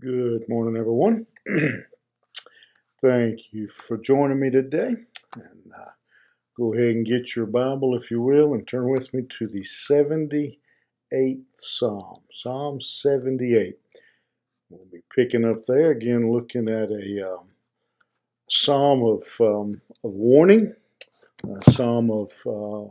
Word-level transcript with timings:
Good 0.00 0.48
morning, 0.48 0.78
everyone. 0.78 1.26
Thank 3.00 3.52
you 3.52 3.66
for 3.68 3.98
joining 3.98 4.38
me 4.38 4.48
today. 4.48 4.94
And 5.34 5.72
uh, 5.76 5.90
go 6.56 6.72
ahead 6.72 6.94
and 6.94 7.04
get 7.04 7.34
your 7.34 7.46
Bible, 7.46 7.96
if 7.96 8.08
you 8.08 8.22
will, 8.22 8.54
and 8.54 8.64
turn 8.64 8.88
with 8.90 9.12
me 9.12 9.22
to 9.28 9.48
the 9.48 9.62
78th 9.62 10.58
Psalm. 11.56 12.14
Psalm 12.30 12.80
78. 12.80 13.74
We'll 14.70 14.86
be 14.86 15.02
picking 15.12 15.44
up 15.44 15.64
there 15.66 15.90
again, 15.90 16.30
looking 16.30 16.68
at 16.68 16.92
a 16.92 17.28
um, 17.28 17.48
psalm 18.48 19.02
of, 19.02 19.24
um, 19.40 19.80
of 20.04 20.12
warning, 20.12 20.74
a 21.42 21.70
psalm 21.72 22.12
of 22.12 22.30
uh, 22.46 22.88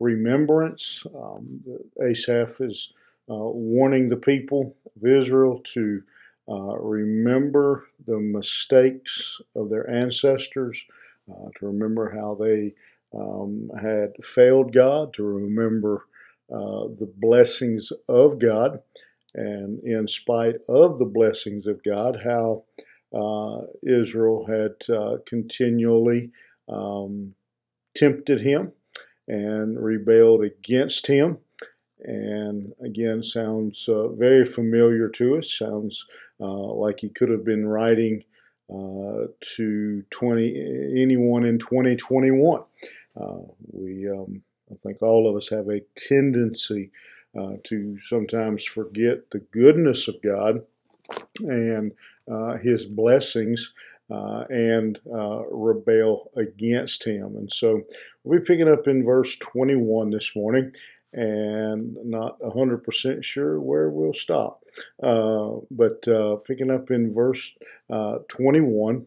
remembrance. 0.00 1.06
Um, 1.14 1.62
Asaph 2.04 2.60
is 2.60 2.92
uh, 3.30 3.36
warning 3.36 4.08
the 4.08 4.16
people 4.16 4.74
of 4.96 5.06
Israel 5.06 5.60
to 5.74 6.02
uh, 6.48 6.76
remember 6.78 7.86
the 8.06 8.18
mistakes 8.18 9.40
of 9.54 9.70
their 9.70 9.88
ancestors, 9.88 10.84
uh, 11.30 11.48
to 11.58 11.66
remember 11.66 12.10
how 12.10 12.34
they 12.34 12.74
um, 13.14 13.70
had 13.80 14.12
failed 14.22 14.72
God, 14.72 15.12
to 15.14 15.22
remember 15.22 16.06
uh, 16.52 16.88
the 16.98 17.10
blessings 17.16 17.92
of 18.08 18.38
God, 18.38 18.80
and 19.34 19.80
in 19.84 20.06
spite 20.06 20.56
of 20.68 20.98
the 20.98 21.06
blessings 21.06 21.66
of 21.66 21.82
God, 21.82 22.20
how 22.24 22.64
uh, 23.14 23.62
Israel 23.82 24.46
had 24.46 24.94
uh, 24.94 25.18
continually 25.26 26.30
um, 26.68 27.34
tempted 27.94 28.40
him 28.40 28.72
and 29.28 29.82
rebelled 29.82 30.42
against 30.42 31.06
him. 31.06 31.38
And 32.00 32.72
again 32.82 33.22
sounds 33.22 33.88
very 33.88 34.44
familiar 34.44 35.08
to 35.10 35.36
us 35.38 35.56
sounds 35.56 36.04
like 36.46 37.00
he 37.00 37.08
could 37.08 37.28
have 37.28 37.44
been 37.44 37.66
writing 37.66 38.24
uh, 38.72 39.26
to 39.40 40.02
20 40.10 41.00
anyone 41.00 41.44
in 41.44 41.58
2021 41.58 42.62
uh, 43.20 43.24
we 43.72 44.08
um, 44.08 44.42
i 44.70 44.74
think 44.76 45.02
all 45.02 45.28
of 45.28 45.36
us 45.36 45.48
have 45.48 45.68
a 45.68 45.80
tendency 45.96 46.90
uh, 47.38 47.52
to 47.64 47.98
sometimes 47.98 48.64
forget 48.64 49.30
the 49.30 49.40
goodness 49.50 50.08
of 50.08 50.20
god 50.22 50.62
and 51.40 51.92
uh, 52.30 52.56
his 52.58 52.86
blessings 52.86 53.72
uh, 54.10 54.44
and 54.50 55.00
uh, 55.12 55.42
rebel 55.50 56.30
against 56.36 57.04
him. 57.04 57.36
And 57.36 57.50
so 57.50 57.82
we'll 58.24 58.40
be 58.40 58.44
picking 58.44 58.68
up 58.68 58.86
in 58.86 59.04
verse 59.04 59.36
21 59.36 60.10
this 60.10 60.36
morning 60.36 60.72
and 61.12 61.96
not 62.04 62.40
100% 62.40 63.22
sure 63.22 63.60
where 63.60 63.90
we'll 63.90 64.14
stop. 64.14 64.62
Uh, 65.02 65.56
but 65.70 66.06
uh, 66.08 66.36
picking 66.36 66.70
up 66.70 66.90
in 66.90 67.12
verse 67.12 67.52
uh, 67.90 68.18
21, 68.28 69.06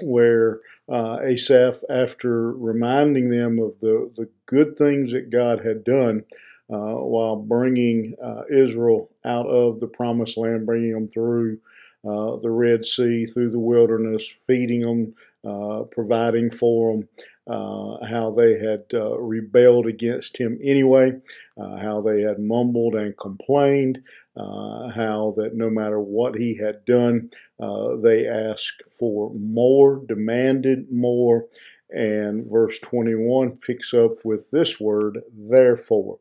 where 0.00 0.60
uh, 0.88 1.18
Asaph, 1.22 1.82
after 1.88 2.52
reminding 2.52 3.30
them 3.30 3.58
of 3.58 3.78
the, 3.80 4.10
the 4.16 4.28
good 4.46 4.76
things 4.76 5.12
that 5.12 5.30
God 5.30 5.64
had 5.64 5.84
done 5.84 6.24
uh, 6.70 6.96
while 6.96 7.36
bringing 7.36 8.14
uh, 8.22 8.42
Israel 8.50 9.10
out 9.24 9.46
of 9.46 9.80
the 9.80 9.86
promised 9.86 10.36
land, 10.36 10.66
bringing 10.66 10.92
them 10.92 11.08
through 11.08 11.58
the 12.04 12.50
Red 12.50 12.86
Sea, 12.86 13.26
through 13.26 13.50
the 13.50 13.58
wilderness, 13.58 14.26
feeding 14.46 14.80
them, 14.80 15.88
providing 15.90 16.50
for 16.50 16.92
them, 16.92 17.08
uh, 17.48 18.04
how 18.06 18.30
they 18.30 18.58
had 18.58 18.84
uh, 18.92 19.18
rebelled 19.18 19.86
against 19.86 20.36
him 20.38 20.58
anyway, 20.62 21.12
uh, 21.56 21.76
how 21.78 22.02
they 22.02 22.20
had 22.20 22.38
mumbled 22.38 22.94
and 22.94 23.16
complained, 23.16 24.02
uh, 24.36 24.88
how 24.90 25.32
that 25.36 25.52
no 25.54 25.70
matter 25.70 25.98
what 25.98 26.36
he 26.36 26.58
had 26.58 26.84
done, 26.84 27.30
uh, 27.58 27.96
they 27.96 28.26
asked 28.26 28.82
for 28.98 29.32
more, 29.34 30.02
demanded 30.06 30.92
more. 30.92 31.46
And 31.90 32.50
verse 32.50 32.78
21 32.80 33.52
picks 33.56 33.94
up 33.94 34.24
with 34.24 34.50
this 34.50 34.78
word, 34.78 35.20
therefore, 35.32 36.18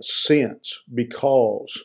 since, 0.00 0.80
because, 0.94 1.82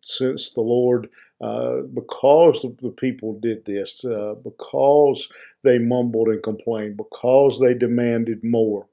since 0.00 0.50
the 0.50 0.60
Lord 0.60 1.08
uh, 1.42 1.80
because 1.92 2.62
the, 2.62 2.74
the, 2.80 2.90
people 2.90 3.38
did 3.40 3.64
this, 3.64 4.04
uh, 4.04 4.34
because 4.44 5.28
they 5.64 5.76
mumbled 5.76 6.28
and 6.28 6.42
complained, 6.42 6.96
because 6.96 7.58
they 7.58 7.74
demanded 7.74 8.44
more, 8.44 8.86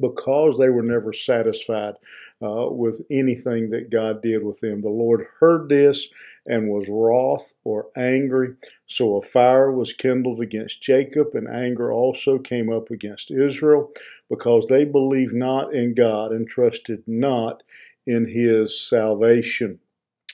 because 0.00 0.56
they 0.56 0.70
were 0.70 0.82
never 0.82 1.12
satisfied 1.12 1.94
uh, 2.42 2.68
with 2.70 3.02
anything 3.10 3.68
that 3.70 3.90
God 3.90 4.22
did 4.22 4.42
with 4.42 4.60
them. 4.60 4.80
The 4.80 4.88
Lord 4.88 5.26
heard 5.40 5.68
this 5.68 6.08
and 6.46 6.68
was 6.68 6.88
wroth 6.88 7.52
or 7.64 7.88
angry. 7.96 8.54
So 8.86 9.16
a 9.16 9.22
fire 9.22 9.70
was 9.70 9.92
kindled 9.92 10.40
against 10.40 10.82
Jacob, 10.82 11.34
and 11.34 11.46
anger 11.46 11.92
also 11.92 12.38
came 12.38 12.72
up 12.72 12.90
against 12.90 13.30
Israel, 13.30 13.92
because 14.30 14.66
they 14.66 14.84
believed 14.86 15.34
not 15.34 15.74
in 15.74 15.94
God 15.94 16.32
and 16.32 16.48
trusted 16.48 17.02
not 17.06 17.62
in 18.06 18.26
his 18.26 18.80
salvation. 18.80 19.80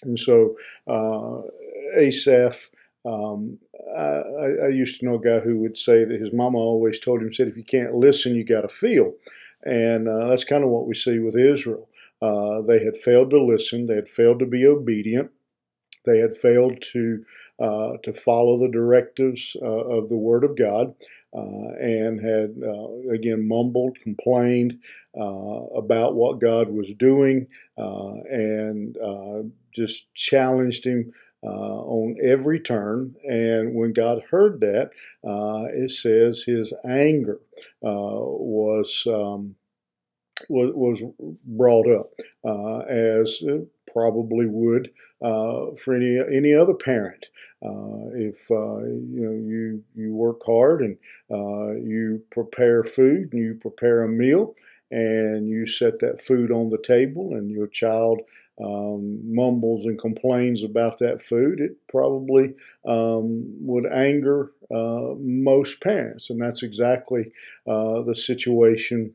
And 0.02 0.18
so 0.18 0.56
uh, 0.86 1.42
Asaph, 1.96 2.70
um, 3.04 3.58
I, 3.96 4.64
I, 4.64 4.68
used 4.68 5.00
to 5.00 5.06
know 5.06 5.14
a 5.14 5.20
guy 5.20 5.40
who 5.40 5.58
would 5.60 5.78
say 5.78 6.04
that 6.04 6.20
his 6.20 6.32
mama 6.32 6.58
always 6.58 7.00
told 7.00 7.22
him, 7.22 7.32
said, 7.32 7.48
if 7.48 7.56
you 7.56 7.64
can't 7.64 7.94
listen, 7.94 8.34
you 8.34 8.44
got 8.44 8.60
to 8.60 8.68
feel. 8.68 9.14
And 9.62 10.06
uh, 10.06 10.28
that's 10.28 10.44
kind 10.44 10.64
of 10.64 10.70
what 10.70 10.86
we 10.86 10.94
see 10.94 11.18
with 11.18 11.36
Israel. 11.36 11.88
Uh, 12.20 12.60
they 12.62 12.84
had 12.84 12.96
failed 12.96 13.30
to 13.30 13.42
listen. 13.42 13.86
They 13.86 13.94
had 13.94 14.08
failed 14.08 14.38
to 14.40 14.46
be 14.46 14.66
obedient. 14.66 15.30
They 16.04 16.18
had 16.18 16.34
failed 16.34 16.82
to 16.92 17.24
uh, 17.58 17.98
to 18.02 18.12
follow 18.14 18.58
the 18.58 18.70
directives 18.70 19.54
uh, 19.60 19.66
of 19.66 20.08
the 20.08 20.16
Word 20.16 20.44
of 20.44 20.56
God, 20.56 20.94
and 21.32 22.20
had 22.20 22.56
uh, 22.62 23.12
again 23.12 23.46
mumbled, 23.46 23.98
complained 24.00 24.78
uh, 25.18 25.22
about 25.22 26.14
what 26.14 26.40
God 26.40 26.68
was 26.70 26.92
doing, 26.94 27.46
uh, 27.78 28.14
and 28.30 28.96
just 29.72 30.12
challenged 30.14 30.84
Him. 30.84 31.12
on 31.42 32.16
every 32.22 32.60
turn, 32.60 33.14
and 33.26 33.74
when 33.74 33.92
God 33.92 34.22
heard 34.30 34.60
that, 34.60 34.90
it 35.72 35.90
says 35.90 36.42
His 36.42 36.72
anger 36.84 37.40
was 37.80 39.06
um, 39.06 39.54
was, 40.48 40.72
was 40.74 41.02
brought 41.44 41.88
up, 41.88 42.10
uh, 42.44 42.78
as 42.80 43.42
probably 43.92 44.46
would 44.46 44.90
uh, 45.22 45.66
for 45.76 45.94
any 45.94 46.18
any 46.32 46.54
other 46.54 46.74
parent. 46.74 47.28
Uh, 47.62 48.08
if 48.14 48.50
uh, 48.50 48.78
you 48.84 49.20
know 49.20 49.32
you 49.32 49.82
you 49.94 50.14
work 50.14 50.40
hard 50.44 50.80
and 50.82 50.96
uh, 51.30 51.72
you 51.72 52.22
prepare 52.30 52.82
food 52.82 53.32
and 53.32 53.42
you 53.42 53.54
prepare 53.54 54.02
a 54.02 54.08
meal 54.08 54.54
and 54.90 55.48
you 55.48 55.66
set 55.66 55.98
that 56.00 56.20
food 56.20 56.50
on 56.50 56.68
the 56.68 56.78
table 56.78 57.34
and 57.34 57.50
your 57.50 57.66
child 57.66 58.20
um, 58.62 59.34
mumbles 59.34 59.86
and 59.86 59.98
complains 59.98 60.62
about 60.62 60.98
that 60.98 61.22
food, 61.22 61.60
it 61.60 61.76
probably 61.88 62.54
um, 62.86 63.44
would 63.60 63.86
anger 63.86 64.52
uh, 64.70 65.14
most 65.18 65.80
parents, 65.80 66.28
and 66.30 66.40
that's 66.40 66.62
exactly 66.62 67.32
uh, 67.66 68.02
the 68.02 68.14
situation 68.14 69.14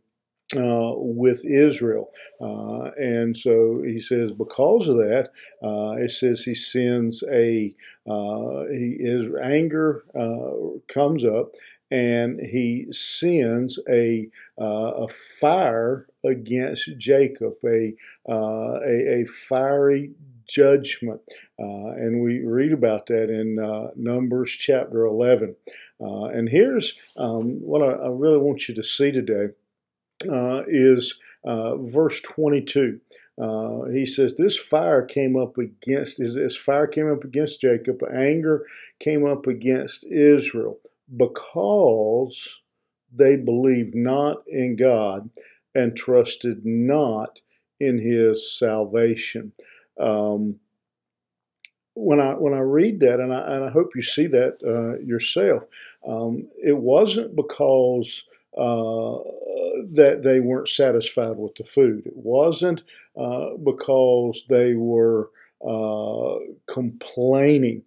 uh, 0.56 0.94
with 0.96 1.44
Israel. 1.46 2.12
Uh, 2.40 2.92
and 2.98 3.36
so 3.36 3.82
he 3.84 4.00
says, 4.00 4.32
because 4.32 4.88
of 4.88 4.98
that, 4.98 5.32
uh, 5.64 5.96
it 5.98 6.12
says 6.12 6.42
he 6.42 6.54
sends 6.54 7.24
a, 7.32 7.74
uh, 8.08 8.66
he, 8.72 8.98
his 9.00 9.28
anger 9.42 10.06
uh, 10.14 10.78
comes 10.88 11.26
up 11.26 11.54
and 11.92 12.40
he 12.40 12.88
sends 12.92 13.80
a, 13.90 14.28
uh, 14.60 14.92
a 14.98 15.08
fire 15.08 16.08
against 16.24 16.98
Jacob, 16.98 17.54
a, 17.66 17.94
a, 18.28 19.22
a 19.22 19.26
fiery 19.26 20.12
judgment. 20.48 21.22
Uh, 21.60 21.94
and 21.98 22.22
we 22.22 22.44
read 22.44 22.72
about 22.72 23.08
that 23.08 23.30
in 23.30 23.60
uh, 23.60 23.90
Numbers 23.96 24.52
chapter 24.52 25.06
11. 25.06 25.56
Uh, 26.00 26.26
and 26.26 26.50
here's 26.50 26.98
um, 27.18 27.62
what 27.62 27.82
I, 27.82 27.94
I, 27.94 28.10
really 28.10 28.38
want 28.38 28.68
you 28.68 28.76
to 28.76 28.84
see 28.84 29.12
today 29.12 29.54
is 30.24 31.20
uh, 31.44 31.78
verse 31.78 32.22
22. 32.22 33.00
Uh, 33.38 33.86
he 33.92 34.06
says, 34.06 34.36
This 34.36 34.58
fire 34.58 35.04
came 35.04 35.36
up 35.36 35.58
against, 35.58 36.18
this 36.18 36.56
fire 36.56 36.88
came 36.88 37.12
up 37.12 37.24
against 37.24 37.62
Jacob, 37.62 38.02
anger 38.12 38.66
came 39.00 39.26
up 39.26 39.46
against 39.46 40.06
Israel 40.06 40.80
because 41.16 42.62
they 43.14 43.36
believed 43.36 43.94
not 43.94 44.44
in 44.48 44.76
God 44.76 45.30
and 45.74 45.96
trusted 45.96 46.66
not 46.66 47.42
in 47.80 48.00
his 48.00 48.58
salvation. 48.58 49.52
Um, 50.00 50.60
when 51.94 52.20
I 52.20 52.34
when 52.34 52.54
I 52.54 52.60
read 52.60 53.00
that, 53.02 53.20
and 53.20 53.34
I, 53.34 53.56
and 53.56 53.64
I 53.66 53.72
hope 53.72 53.96
you 53.96 54.02
see 54.02 54.28
that 54.28 54.58
uh, 54.66 55.00
yourself, 55.04 55.64
um, 56.06 56.48
it 56.62 56.78
wasn't 56.78 57.36
because 57.36 58.26
uh, 58.58 59.20
that 59.92 60.22
they 60.24 60.40
weren't 60.40 60.70
satisfied 60.70 61.38
with 61.38 61.56
the 61.56 61.64
food. 61.64 62.06
It 62.06 62.16
wasn't 62.16 62.84
uh, 63.18 63.52
because 63.64 64.44
they 64.50 64.76
were 64.76 65.30
uh, 65.66 66.36
complaining. 66.68 67.84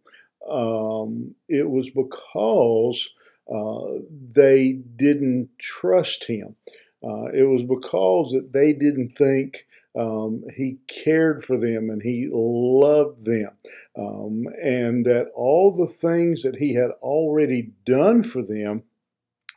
Um, 0.49 1.35
it 1.49 1.69
was 1.69 1.91
because 1.91 3.11
uh, 3.53 4.03
they 4.35 4.73
didn't 4.73 5.51
trust 5.59 6.25
him. 6.25 6.57
Uh, 7.03 7.27
it 7.27 7.45
was 7.49 7.65
because 7.65 8.33
that 8.33 8.53
they 8.53 8.73
didn't 8.73 9.17
think 9.17 9.67
um, 9.99 10.45
he 10.55 10.79
cared 10.87 11.43
for 11.43 11.57
them 11.57 11.91
and 11.91 12.03
he 12.03 12.29
loved 12.31 13.25
them, 13.25 13.51
um, 13.97 14.47
and 14.63 15.07
that 15.07 15.31
all 15.35 15.77
the 15.77 15.93
things 15.93 16.43
that 16.43 16.57
he 16.57 16.75
had 16.75 16.91
already 17.03 17.71
done 17.85 18.23
for 18.23 18.43
them 18.43 18.83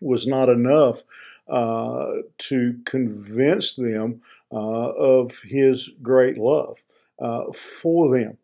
was 0.01 0.27
not 0.27 0.49
enough 0.49 1.03
uh, 1.47 2.13
to 2.37 2.79
convince 2.85 3.75
them 3.75 4.21
uh, 4.51 4.55
of 4.55 5.39
his 5.43 5.89
great 6.01 6.37
love 6.37 6.77
uh, 7.19 7.51
for 7.53 8.17
them 8.17 8.37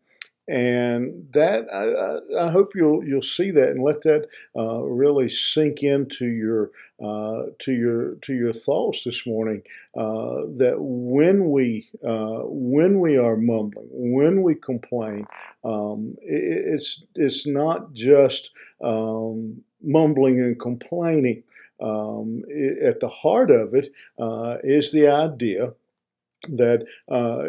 and 0.48 1.28
that 1.34 1.68
I, 1.74 2.46
I, 2.46 2.50
hope 2.50 2.72
you'll 2.74 3.04
you'll 3.04 3.22
see 3.22 3.52
that 3.52 3.72
and 3.72 3.84
let 3.84 4.02
that 4.04 4.30
uh, 4.56 4.80
really 4.80 5.28
sink 5.28 5.84
into 5.84 6.26
your 6.26 6.72
uh, 7.04 7.48
to 7.60 7.74
your 7.74 8.16
to 8.16 8.34
your 8.34 8.54
thoughts 8.54 9.04
this 9.04 9.28
morning. 9.28 9.64
That 9.94 10.78
when 10.80 11.52
we 11.52 11.90
when 12.02 13.02
we 13.02 13.18
are 13.18 13.36
mumbling, 13.36 13.88
when 13.92 14.42
we 14.42 14.56
complain, 14.56 15.28
um, 15.66 16.16
it, 16.22 16.76
it's 16.76 17.04
it's 17.16 17.46
not 17.46 17.92
just 17.92 18.52
um, 18.82 19.64
mumbling 19.82 20.40
and 20.40 20.58
complaining. 20.58 21.44
Um, 21.80 22.44
at 22.82 23.00
the 23.00 23.10
heart 23.10 23.52
of 23.52 23.74
it 23.74 23.90
uh, 24.20 24.58
is 24.64 24.92
the 24.92 25.08
idea 25.08 25.74
that 26.50 26.86
uh, 27.10 27.44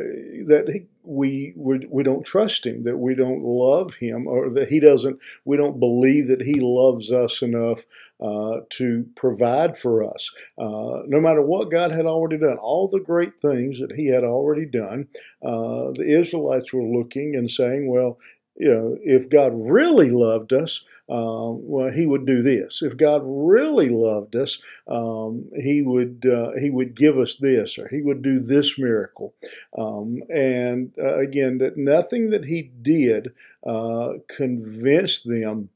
that 0.46 0.86
we, 1.02 1.52
we 1.56 1.86
we 1.88 2.02
don't 2.02 2.24
trust 2.24 2.66
him, 2.66 2.82
that 2.84 2.98
we 2.98 3.14
don't 3.14 3.42
love 3.42 3.94
him, 3.94 4.26
or 4.26 4.50
that 4.50 4.68
he 4.68 4.80
doesn't. 4.80 5.18
We 5.44 5.56
don't 5.56 5.80
believe 5.80 6.28
that 6.28 6.42
he 6.42 6.60
loves 6.60 7.12
us 7.12 7.42
enough 7.42 7.84
uh, 8.20 8.60
to 8.70 9.06
provide 9.16 9.76
for 9.76 10.04
us. 10.04 10.32
Uh, 10.58 11.02
no 11.06 11.20
matter 11.20 11.42
what 11.42 11.70
God 11.70 11.92
had 11.92 12.06
already 12.06 12.38
done, 12.38 12.58
all 12.58 12.88
the 12.88 13.00
great 13.00 13.40
things 13.40 13.78
that 13.78 13.92
He 13.94 14.06
had 14.06 14.24
already 14.24 14.66
done, 14.66 15.08
uh, 15.42 15.92
the 15.94 16.18
Israelites 16.18 16.72
were 16.72 16.82
looking 16.82 17.34
and 17.36 17.50
saying, 17.50 17.90
"Well, 17.90 18.18
you 18.58 18.74
know, 18.74 18.98
if 19.02 19.28
God 19.30 19.52
really 19.54 20.10
loved 20.10 20.52
us." 20.52 20.82
um, 21.10 21.66
well, 21.66 21.90
he 21.90 22.06
would 22.06 22.26
do 22.26 22.42
this. 22.42 22.82
If 22.82 22.96
God 22.96 23.22
really 23.24 23.88
loved 23.88 24.36
us, 24.36 24.60
um, 24.86 25.48
he 25.56 25.80
would 25.80 26.24
uh, 26.26 26.52
he 26.60 26.68
would 26.68 26.94
give 26.94 27.18
us 27.18 27.36
this, 27.36 27.78
or 27.78 27.88
he 27.88 28.02
would 28.02 28.22
do 28.22 28.40
this 28.40 28.78
miracle. 28.78 29.34
Um, 29.76 30.22
and 30.28 30.92
uh, 30.98 31.16
again, 31.16 31.58
that 31.58 31.78
nothing 31.78 32.30
that 32.30 32.44
he 32.44 32.70
did 32.82 33.32
uh, 33.66 34.14
convinced 34.28 35.26
them 35.26 35.70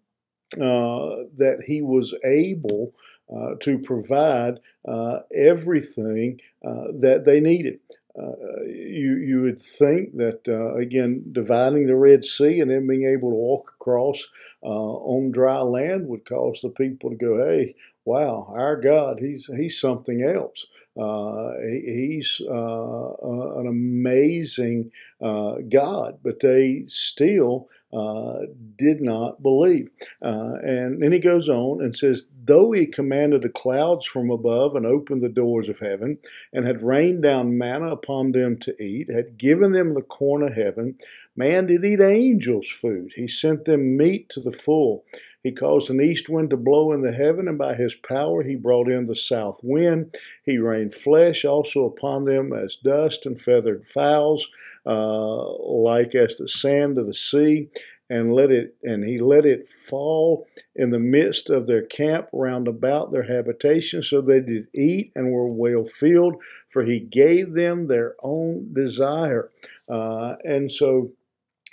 uh, 0.61 1.25
that 1.39 1.63
he 1.67 1.81
was 1.81 2.15
able 2.27 2.93
uh, 3.35 3.55
to 3.61 3.79
provide 3.79 4.61
uh, 4.87 5.21
everything 5.35 6.39
that 6.63 7.23
they 7.25 7.41
needed. 7.41 7.81
Uh, 8.19 8.63
you 8.67 9.17
you 9.17 9.43
would 9.43 9.61
think 9.61 10.17
that 10.17 10.47
uh, 10.49 10.75
again 10.77 11.25
dividing 11.33 11.87
the 11.87 11.97
Red 11.97 12.25
Sea 12.25 12.61
and 12.61 12.71
then 12.71 12.87
being 12.87 13.07
able 13.07 13.31
to 13.31 13.37
walk 13.37 13.73
across 13.81 14.29
uh, 14.63 14.67
on 14.67 15.33
dry 15.33 15.61
land 15.61 16.09
would 16.09 16.25
cause 16.27 16.61
the 16.63 16.69
people 16.71 17.11
to 17.11 17.17
go, 17.17 17.45
"Hey, 17.45 17.75
wow, 18.05 18.47
our 18.51 18.77
God, 18.81 19.21
he's 19.21 19.47
he's 19.57 19.81
something 19.81 20.23
else. 20.23 20.67
Uh, 20.99 21.53
he's 21.61 22.41
uh, 22.49 23.13
an 23.59 23.67
amazing 23.67 24.91
God." 25.21 26.19
But 26.23 26.41
they 26.41 26.85
still 26.87 27.69
uh, 27.93 28.47
did 28.77 29.03
not 29.03 29.43
believe. 29.43 29.91
Uh, 30.23 30.55
and 30.65 31.03
then 31.03 31.13
he 31.13 31.19
goes 31.19 31.49
on 31.49 31.83
and 31.83 31.95
says, 31.95 32.27
Though 32.45 32.73
he 32.73 32.87
commanded 32.87 33.43
the 33.43 33.51
clouds 33.51 34.07
from 34.07 34.31
above 34.31 34.75
and 34.75 34.87
opened 34.87 35.21
the 35.21 35.29
doors 35.29 35.69
of 35.69 35.79
heaven, 35.79 36.17
and 36.55 36.67
had 36.67 36.83
rained 36.83 37.23
down 37.23 37.59
manna 37.59 37.91
upon 37.91 38.33
them 38.33 38.57
to 38.61 38.83
eat, 38.83 39.11
had 39.11 39.37
given 39.37 39.73
them 39.73 39.93
the 39.93 40.03
corn 40.03 40.43
of 40.43 40.55
heaven, 40.55 40.97
man 41.37 41.67
did 41.67 41.85
eat 41.85 42.01
angels' 42.01 42.71
food. 42.71 43.13
He 43.15 43.29
sent 43.29 43.67
them 43.67 43.97
meat 43.97 44.31
to 44.31 44.41
the 44.41 44.53
full. 44.53 45.05
He 45.43 45.53
caused 45.53 45.91
an 45.91 46.01
east 46.01 46.29
wind 46.29 46.51
to 46.51 46.57
blow 46.57 46.93
in 46.93 47.01
the 47.03 47.13
heaven, 47.13 47.49
and 47.49 47.59
by 47.59 47.75
his 47.75 47.95
power 47.95 48.43
he 48.43 48.55
brought 48.55 48.89
in 48.89 49.07
the 49.07 49.17
south 49.17 49.61
wind. 49.63 50.17
He 50.45 50.59
rained 50.59 50.95
flesh 50.95 51.45
also 51.45 51.85
upon 51.85 52.25
them 52.25 52.53
as 52.53 52.77
dust 52.77 53.27
and 53.27 53.39
feathered 53.39 53.87
fowls, 53.87 54.49
uh, 54.87 55.53
like 55.59 56.15
as 56.15 56.37
the 56.37 56.49
sand 56.49 56.99
of 56.99 57.07
the 57.07 57.15
sea. 57.15 57.69
And 58.11 58.35
let 58.35 58.51
it, 58.51 58.75
and 58.83 59.03
he 59.03 59.19
let 59.19 59.47
it 59.47 59.67
fall 59.67 60.47
in 60.77 60.91
the 60.91 60.99
midst 60.99 61.49
of 61.49 61.67
their 61.67 61.81
camp 61.81 62.29
round 62.35 62.69
about 62.69 63.11
their 63.11 63.23
habitation, 63.23 64.03
so 64.03 64.21
they 64.21 64.41
did 64.41 64.67
eat 64.75 65.13
and 65.15 65.33
were 65.33 65.47
well 65.47 65.85
filled, 65.85 66.35
for 66.69 66.85
he 66.85 67.01
gave 67.01 67.55
them 67.55 67.87
their 67.87 68.15
own 68.23 68.75
desire. 68.75 69.51
Uh, 69.89 70.35
and 70.45 70.71
so 70.71 71.13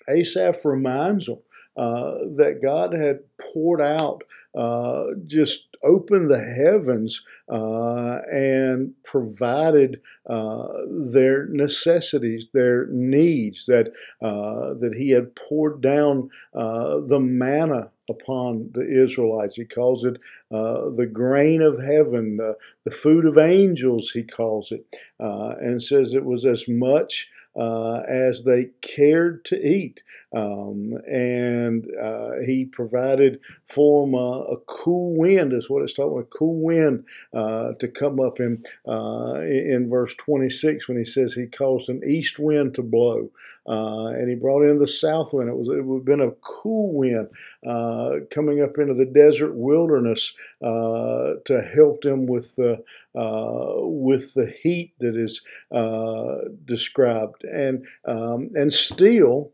Asaph 0.07 0.63
reminds 0.63 1.25
them 1.25 1.39
that 1.75 2.59
God 2.61 2.93
had 2.93 3.19
poured 3.39 3.81
out, 3.81 4.23
uh, 4.57 5.05
just 5.27 5.67
opened 5.83 6.29
the 6.29 6.41
heavens 6.41 7.21
uh, 7.49 8.19
and 8.31 8.93
provided 9.03 10.01
uh, 10.27 10.67
their 11.13 11.45
necessities, 11.47 12.47
their 12.53 12.87
needs, 12.87 13.65
that, 13.67 13.93
uh, 14.21 14.73
that 14.75 14.95
He 14.95 15.11
had 15.11 15.35
poured 15.35 15.81
down 15.81 16.29
the 16.53 17.19
manna 17.21 17.91
upon 18.09 18.71
the 18.73 18.81
Israelites. 18.81 19.55
He 19.55 19.65
calls 19.65 20.03
it 20.03 20.17
uh, 20.51 20.89
the 20.89 21.05
grain 21.05 21.61
of 21.61 21.79
heaven, 21.79 22.37
the 22.37 22.91
food 22.91 23.25
of 23.25 23.37
angels, 23.37 24.09
he 24.11 24.23
calls 24.23 24.71
it, 24.71 24.83
uh, 25.19 25.55
and 25.61 25.81
says 25.81 26.13
it 26.13 26.25
was 26.25 26.45
as 26.45 26.67
much 26.67 27.29
uh, 27.59 28.03
as 28.07 28.43
they 28.43 28.69
cared 28.81 29.43
to 29.43 29.67
eat. 29.67 30.01
Um, 30.33 30.93
and 31.11 31.85
uh, 32.01 32.39
he 32.45 32.65
provided 32.65 33.41
for 33.65 34.05
them 34.05 34.13
a, 34.13 34.53
a, 34.53 34.57
cool 34.67 35.17
wind, 35.17 35.51
is 35.51 35.69
what 35.69 35.81
it's 35.81 35.93
talking 35.93 36.13
about, 36.13 36.21
a 36.21 36.37
cool 36.37 36.61
wind 36.61 37.03
uh, 37.33 37.73
to 37.79 37.87
come 37.87 38.19
up 38.19 38.39
in, 38.39 38.63
uh, 38.87 39.41
in 39.41 39.89
verse 39.89 40.13
26 40.13 40.87
when 40.87 40.97
he 40.97 41.03
says 41.03 41.33
he 41.33 41.47
caused 41.47 41.89
an 41.89 42.01
east 42.05 42.39
wind 42.39 42.75
to 42.75 42.83
blow. 42.83 43.29
Uh, 43.69 44.07
and 44.07 44.29
he 44.29 44.35
brought 44.35 44.63
in 44.63 44.79
the 44.79 44.87
south 44.87 45.31
wind. 45.31 45.47
It 45.47 45.55
was 45.55 45.67
it 45.69 45.85
would 45.85 45.99
have 45.99 46.05
been 46.05 46.21
a 46.21 46.31
cool 46.41 46.91
wind 46.91 47.29
uh, 47.65 48.25
coming 48.31 48.61
up 48.61 48.77
into 48.79 48.95
the 48.95 49.05
desert 49.05 49.53
wilderness 49.53 50.33
uh, 50.63 51.33
to 51.45 51.61
help 51.61 52.01
them 52.01 52.25
with 52.25 52.55
the 52.55 52.83
uh, 53.15 53.73
with 53.77 54.33
the 54.33 54.51
heat 54.61 54.93
that 54.99 55.15
is 55.15 55.41
uh, 55.71 56.37
described, 56.65 57.43
and 57.43 57.85
um, 58.05 58.49
and 58.55 58.73
still 58.73 59.51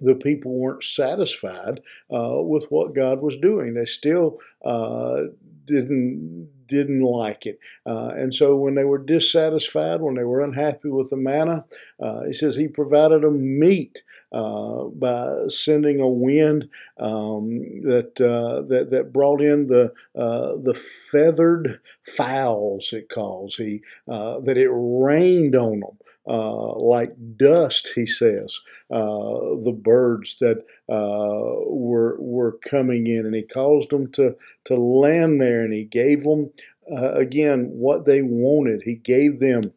the 0.00 0.14
people 0.14 0.52
weren't 0.52 0.84
satisfied 0.84 1.80
uh, 2.12 2.42
with 2.42 2.66
what 2.70 2.94
God 2.94 3.20
was 3.20 3.36
doing. 3.36 3.74
They 3.74 3.84
still 3.84 4.38
uh, 4.64 5.24
didn't 5.64 6.50
didn't 6.66 7.00
like 7.00 7.46
it, 7.46 7.60
uh, 7.86 8.08
and 8.16 8.34
so 8.34 8.56
when 8.56 8.74
they 8.74 8.84
were 8.84 8.98
dissatisfied, 8.98 10.00
when 10.00 10.16
they 10.16 10.24
were 10.24 10.40
unhappy 10.40 10.88
with 10.88 11.10
the 11.10 11.16
manna, 11.16 11.64
uh, 12.00 12.24
he 12.24 12.32
says 12.32 12.56
he 12.56 12.66
provided 12.66 13.22
them 13.22 13.60
meat 13.60 14.02
uh, 14.32 14.84
by 14.86 15.44
sending 15.46 16.00
a 16.00 16.08
wind 16.08 16.68
um, 16.98 17.60
that, 17.82 18.20
uh, 18.20 18.62
that 18.62 18.90
that 18.90 19.12
brought 19.12 19.40
in 19.40 19.68
the 19.68 19.92
the 20.14 20.74
feathered 20.74 21.80
fowls. 22.02 22.92
It 22.92 23.08
calls 23.08 23.54
he 23.54 23.82
that 24.06 24.56
it 24.56 24.70
rained 24.72 25.54
on 25.54 25.80
them 25.80 25.98
uh, 26.26 26.74
like 26.78 27.14
dust, 27.36 27.90
he 27.94 28.06
says, 28.06 28.60
uh, 28.90 29.56
the 29.62 29.76
birds 29.78 30.36
that 30.40 30.58
uh, 30.88 31.64
were 31.66 32.16
were 32.20 32.58
coming 32.64 33.06
in, 33.06 33.26
and 33.26 33.34
he 33.34 33.42
caused 33.42 33.90
them 33.90 34.10
to 34.12 34.36
to 34.64 34.76
land 34.76 35.40
there, 35.40 35.62
and 35.62 35.72
he 35.72 35.84
gave 35.84 36.22
them 36.24 36.50
uh, 36.90 37.12
again 37.14 37.70
what 37.72 38.04
they 38.06 38.22
wanted. 38.22 38.82
He 38.82 38.96
gave 38.96 39.38
them 39.38 39.72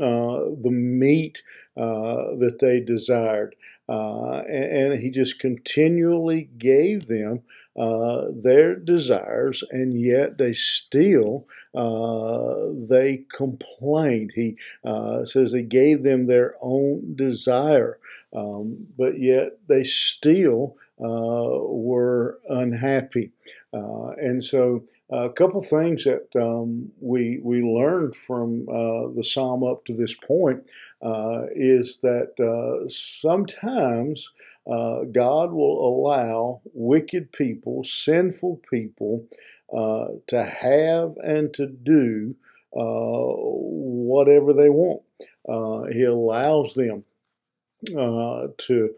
uh, 0.00 0.50
the 0.62 0.70
meat 0.70 1.42
that 1.76 2.58
they 2.60 2.80
desired. 2.80 3.54
Uh, 3.92 4.42
and, 4.48 4.92
and, 4.92 5.00
he 5.00 5.10
just 5.10 5.38
continually 5.38 6.48
gave 6.56 7.08
them 7.08 7.42
uh, 7.76 8.24
their 8.34 8.74
desires, 8.74 9.62
and 9.70 10.00
yet 10.00 10.38
they 10.38 10.54
still 10.54 11.46
uh, 11.74 12.68
they 12.88 13.22
complained. 13.36 14.32
He 14.34 14.56
uh, 14.82 15.26
says 15.26 15.52
he 15.52 15.60
gave 15.60 16.02
them 16.02 16.26
their 16.26 16.54
own 16.62 17.16
desire, 17.16 17.98
um, 18.34 18.86
but 18.96 19.20
yet 19.20 19.58
they 19.68 19.84
still 19.84 20.78
were 21.08 22.38
unhappy. 22.48 23.32
and 23.72 24.42
so 24.44 24.84
a 25.12 25.28
couple 25.28 25.60
things 25.60 26.04
that 26.04 26.26
um, 26.40 26.90
we 26.98 27.38
we 27.42 27.60
learned 27.60 28.16
from 28.16 28.66
uh, 28.68 29.08
the 29.14 29.22
psalm 29.22 29.62
up 29.62 29.84
to 29.84 29.94
this 29.94 30.14
point 30.14 30.66
uh, 31.02 31.42
is 31.54 31.98
that 31.98 32.32
uh, 32.40 32.88
sometimes 32.88 34.30
uh, 34.66 35.00
God 35.12 35.52
will 35.52 35.86
allow 35.86 36.62
wicked 36.72 37.30
people, 37.32 37.84
sinful 37.84 38.62
people, 38.70 39.26
uh, 39.72 40.06
to 40.28 40.42
have 40.42 41.16
and 41.22 41.52
to 41.54 41.66
do 41.66 42.34
uh, 42.74 43.34
whatever 43.36 44.54
they 44.54 44.70
want. 44.70 45.02
he 45.92 46.04
allows 46.04 46.72
them 46.72 47.04
to 47.86 48.94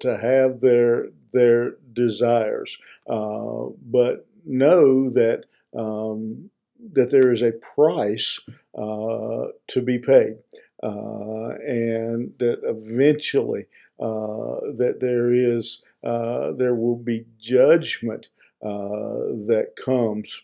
to 0.00 0.18
have 0.20 0.60
their 0.60 1.08
their 1.32 1.72
desires, 1.92 2.78
but 3.06 4.26
know 4.44 5.10
that 5.10 5.44
um, 5.76 6.50
that 6.92 7.10
there 7.10 7.30
is 7.30 7.42
a 7.42 7.52
price 7.52 8.40
uh, 8.76 9.46
to 9.68 9.82
be 9.82 9.98
paid, 9.98 10.36
uh, 10.82 11.50
and 11.66 12.32
that 12.38 12.60
eventually 12.64 13.66
uh, 14.00 14.60
that 14.76 14.98
there 15.00 15.32
is 15.32 15.82
uh, 16.02 16.52
there 16.52 16.74
will 16.74 16.96
be 16.96 17.26
judgment 17.38 18.28
uh, 18.62 19.36
that 19.46 19.72
comes 19.76 20.40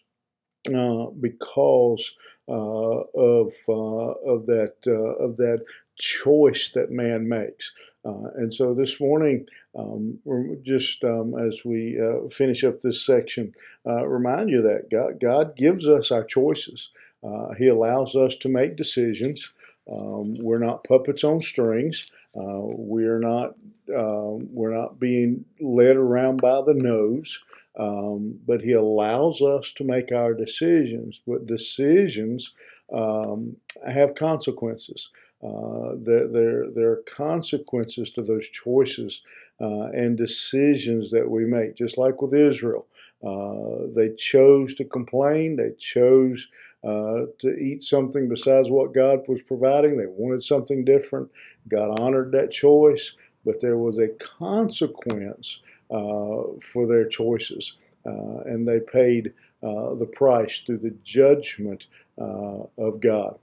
uh, 0.69 1.07
because 1.21 2.15
of 2.49 3.53
of 3.69 4.47
that 4.47 4.75
of 4.87 5.37
that 5.37 5.65
choice 5.99 6.69
that 6.71 6.91
man 6.91 7.29
makes. 7.29 7.73
Uh, 8.05 8.31
and 8.37 8.55
so 8.55 8.73
this 8.75 9.01
morning, 9.01 9.47
um, 9.77 10.19
just 10.63 11.03
um, 11.03 11.35
as 11.39 11.65
we 11.65 11.99
uh, 12.01 12.29
finish 12.29 12.63
up 12.63 12.81
this 12.81 13.05
section, 13.05 13.53
uh, 13.87 14.07
remind 14.07 14.49
you 14.49 14.63
that 14.63 14.91
God, 14.91 15.19
God 15.21 15.57
gives 15.57 15.89
us 15.89 16.11
our 16.11 16.25
choices. 16.25 16.91
Uh, 17.25 17.53
he 17.55 17.67
allows 17.67 18.15
us 18.15 18.37
to 18.37 18.49
make 18.49 18.77
decisions. 18.77 19.53
Um, 19.93 20.35
we're 20.39 20.59
not 20.59 20.85
puppets 20.85 21.25
on 21.25 21.41
strings. 21.41 22.11
Uh, 22.37 22.61
we're 22.77 23.19
not 23.19 23.55
um, 23.95 24.49
we're 24.53 24.75
not 24.75 24.99
being 24.99 25.45
led 25.61 25.97
around 25.97 26.41
by 26.41 26.61
the 26.63 26.75
nose. 26.75 27.41
Um, 27.79 28.39
but 28.47 28.63
he 28.63 28.73
allows 28.73 29.43
us 29.43 29.71
to 29.73 29.85
make 29.85 30.11
our 30.11 30.33
decisions. 30.33 31.21
But 31.27 31.47
decisions 31.47 32.53
um, 32.93 33.57
have 33.87 34.15
consequences. 34.15 35.11
Uh, 35.47 35.95
there, 35.99 36.27
there, 36.27 36.71
there 36.71 36.91
are 36.91 37.03
consequences 37.07 38.11
to 38.11 38.23
those 38.23 38.49
choices 38.49 39.23
uh, 39.61 39.85
and 39.93 40.17
decisions 40.17 41.11
that 41.11 41.31
we 41.31 41.45
make, 41.45 41.77
just 41.77 41.97
like 41.97 42.21
with 42.21 42.35
Israel. 42.35 42.87
Uh, 43.25 43.87
they 43.95 44.11
chose 44.17 44.75
to 44.75 44.85
complain, 44.85 45.57
they 45.57 45.71
chose 45.79 46.49
uh, 46.85 47.27
to 47.39 47.57
eat 47.57 47.83
something 47.83 48.29
besides 48.29 48.71
what 48.71 48.95
God 48.95 49.21
was 49.29 49.43
providing, 49.43 49.97
they 49.97 50.07
wanted 50.07 50.43
something 50.43 50.85
different. 50.85 51.31
God 51.69 52.01
honored 52.01 52.33
that 52.33 52.51
choice, 52.51 53.15
but 53.45 53.61
there 53.61 53.79
was 53.79 53.99
a 53.99 54.09
consequence 54.19 55.61
uh, 55.91 56.43
for 56.61 56.87
their 56.87 57.07
choices, 57.07 57.75
and 58.05 58.67
they 58.67 58.81
paid 58.81 59.33
the 59.63 60.09
price 60.13 60.63
through 60.65 60.79
the 60.79 60.95
judgment 61.03 61.87
of 62.19 63.01
God. 63.01 63.39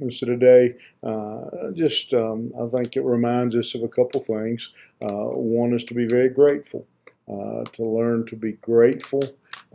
And 0.00 0.12
so 0.12 0.26
today, 0.26 0.76
uh, 1.02 1.70
just 1.74 2.14
um, 2.14 2.52
I 2.60 2.66
think 2.74 2.96
it 2.96 3.02
reminds 3.02 3.54
us 3.54 3.74
of 3.74 3.82
a 3.82 3.88
couple 3.88 4.20
things. 4.20 4.72
Uh, 5.04 5.28
one 5.36 5.74
is 5.74 5.84
to 5.84 5.94
be 5.94 6.06
very 6.06 6.30
grateful, 6.30 6.86
uh, 7.28 7.64
to 7.72 7.84
learn 7.84 8.24
to 8.26 8.36
be 8.36 8.52
grateful 8.52 9.20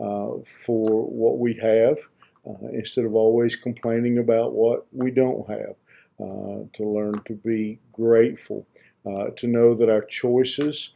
uh, 0.00 0.42
for 0.44 1.06
what 1.08 1.38
we 1.38 1.54
have 1.54 1.98
uh, 2.46 2.68
instead 2.72 3.04
of 3.04 3.14
always 3.14 3.54
complaining 3.54 4.18
about 4.18 4.52
what 4.52 4.86
we 4.92 5.10
don't 5.10 5.48
have. 5.48 5.76
Uh, 6.18 6.64
to 6.72 6.82
learn 6.84 7.12
to 7.26 7.34
be 7.34 7.78
grateful, 7.92 8.66
to 9.36 9.46
know 9.46 9.74
that 9.74 9.90
our 9.90 10.00
choices 10.00 10.92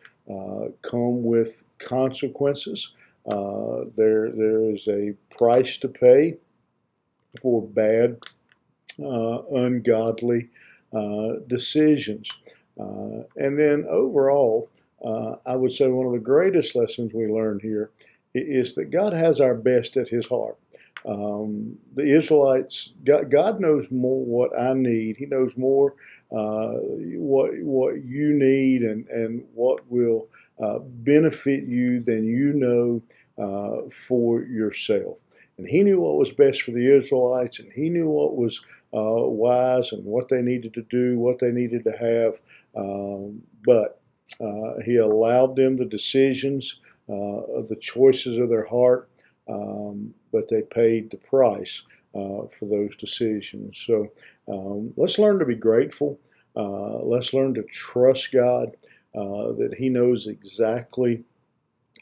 come 0.81 1.23
with 1.23 1.63
consequences. 1.79 2.93
there, 3.27 4.31
there 4.33 4.71
is 4.71 4.89
a 4.89 5.13
price 5.37 5.77
to 5.77 5.89
pay 5.89 6.39
for 7.41 7.63
bad 7.63 8.17
uh, 8.17 8.30
ungodly 9.01 10.49
uh, 10.93 11.35
decisions. 11.47 12.31
Uh, 12.79 13.25
and 13.37 13.59
then 13.59 13.87
overall, 13.89 14.71
I 15.05 15.57
would 15.57 15.73
say 15.73 15.89
one 15.89 16.07
of 16.07 16.13
the 16.13 16.19
greatest 16.19 16.75
lessons 16.75 17.15
we 17.15 17.27
learn 17.27 17.61
here 17.61 17.91
is 18.35 18.75
that 18.75 18.91
God 18.91 19.13
has 19.13 19.41
our 19.41 19.55
best 19.55 19.97
at 19.97 20.09
His 20.09 20.27
heart. 20.27 20.57
Um, 21.07 21.79
the 21.95 22.05
Israelites, 22.05 22.93
God, 23.05 23.31
God, 23.31 23.61
knows 23.61 23.91
more 23.91 24.23
what 24.25 24.59
I 24.59 24.75
need. 24.75 25.17
He 25.17 25.27
knows 25.27 25.57
more 25.57 25.95
uh, 26.31 26.75
what 26.75 27.53
what 27.63 28.05
you 28.05 28.35
need 28.35 28.83
and 28.83 29.07
and 29.09 29.43
what 29.55 29.81
will 29.91 30.29
uh, 30.63 30.79
benefit 30.81 31.65
you 31.65 32.01
than 32.01 32.25
you 32.25 32.53
know 32.53 33.03
uh, 33.39 33.89
for 33.91 34.43
yourself. 34.43 35.17
And 35.57 35.67
He 35.67 35.83
knew 35.83 36.01
what 36.01 36.19
was 36.19 36.33
best 36.33 36.63
for 36.63 36.73
the 36.73 36.95
Israelites, 36.95 37.59
and 37.59 37.73
He 37.73 37.89
knew 37.89 38.09
what 38.09 38.37
was 38.37 38.63
uh, 38.95 39.27
wise 39.27 39.93
and 39.93 40.05
what 40.05 40.29
they 40.29 40.43
needed 40.43 40.75
to 40.75 40.83
do, 40.83 41.19
what 41.19 41.39
they 41.39 41.51
needed 41.51 41.85
to 41.85 41.93
have. 41.93 42.41
Um, 42.77 43.43
but 43.65 44.01
uh, 44.41 44.81
he 44.85 44.97
allowed 44.97 45.57
them 45.57 45.77
the 45.77 45.85
decisions 45.85 46.81
uh, 47.11 47.63
the 47.69 47.79
choices 47.81 48.39
of 48.39 48.49
their 48.49 48.67
heart, 48.67 49.11
um, 49.49 50.15
but 50.31 50.49
they 50.49 50.63
paid 50.63 51.11
the 51.11 51.17
price 51.17 51.83
uh, 52.15 52.47
for 52.47 52.67
those 52.69 52.95
decisions. 52.95 53.79
So 53.79 54.09
um, 54.47 54.93
let's 54.97 55.19
learn 55.19 55.41
to 55.41 55.45
be 55.45 55.57
grateful. 55.57 56.21
Uh, 56.55 57.03
let's 57.03 57.35
learn 57.35 57.55
to 57.55 57.65
trust 57.65 58.31
God 58.33 58.77
uh, 59.15 59.53
that 59.59 59.75
He 59.77 59.89
knows 59.89 60.29
exactly 60.29 61.25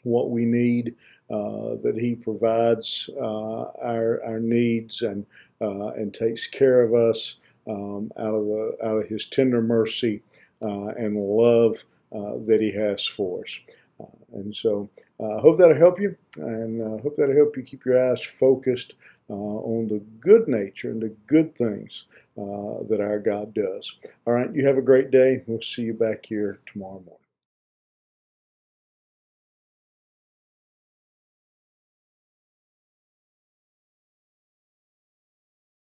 what 0.03 0.29
we 0.29 0.45
need, 0.45 0.95
that 1.29 1.95
He 1.97 2.15
provides 2.15 3.09
uh, 3.19 3.63
our, 3.81 4.21
our 4.23 4.39
needs 4.39 5.01
and, 5.01 5.25
uh, 5.61 5.89
and 5.89 6.13
takes 6.13 6.47
care 6.47 6.81
of 6.81 6.93
us 6.93 7.37
um, 7.67 8.11
out, 8.17 8.33
of 8.33 8.45
the, 8.45 8.77
out 8.83 8.97
of 8.97 9.07
His 9.07 9.25
tender 9.25 9.61
mercy 9.61 10.21
uh, 10.61 10.87
and 10.87 11.15
love 11.17 11.83
uh, 12.13 12.33
that 12.47 12.59
He 12.61 12.71
has 12.71 13.05
for 13.05 13.41
us. 13.41 13.59
Uh, 14.01 14.05
and 14.33 14.55
so 14.55 14.89
I 15.21 15.39
hope 15.39 15.57
that'll 15.57 15.75
help 15.75 15.99
you, 15.99 16.15
and 16.37 16.81
I 16.81 17.01
hope 17.01 17.15
that'll 17.17 17.35
help 17.35 17.57
you 17.57 17.63
keep 17.63 17.85
your 17.85 18.11
eyes 18.11 18.21
focused 18.21 18.95
on 19.27 19.87
the 19.87 19.99
good 20.19 20.47
nature 20.47 20.89
and 20.89 21.01
the 21.01 21.13
good 21.27 21.55
things 21.55 22.05
that 22.35 22.99
our 23.01 23.19
God 23.19 23.53
does. 23.53 23.95
All 24.25 24.33
right, 24.33 24.53
you 24.55 24.65
have 24.65 24.77
a 24.77 24.81
great 24.81 25.11
day. 25.11 25.43
We'll 25.45 25.61
see 25.61 25.83
you 25.83 25.93
back 25.93 26.25
here 26.25 26.59
tomorrow 26.71 27.03
morning. 27.05 27.18